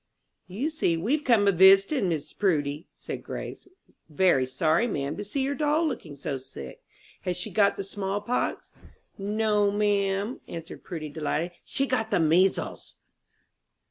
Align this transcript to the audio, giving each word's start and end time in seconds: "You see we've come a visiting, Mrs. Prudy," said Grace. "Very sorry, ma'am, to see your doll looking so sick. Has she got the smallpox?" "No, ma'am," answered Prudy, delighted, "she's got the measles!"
"You 0.47 0.71
see 0.71 0.97
we've 0.97 1.23
come 1.23 1.47
a 1.47 1.51
visiting, 1.51 2.05
Mrs. 2.09 2.35
Prudy," 2.39 2.87
said 2.95 3.21
Grace. 3.21 3.67
"Very 4.09 4.47
sorry, 4.47 4.87
ma'am, 4.87 5.15
to 5.15 5.23
see 5.23 5.43
your 5.43 5.53
doll 5.53 5.85
looking 5.85 6.15
so 6.15 6.39
sick. 6.39 6.81
Has 7.21 7.37
she 7.37 7.51
got 7.51 7.75
the 7.75 7.83
smallpox?" 7.83 8.71
"No, 9.19 9.69
ma'am," 9.69 10.41
answered 10.47 10.83
Prudy, 10.83 11.09
delighted, 11.09 11.51
"she's 11.63 11.87
got 11.87 12.09
the 12.09 12.19
measles!" 12.19 12.95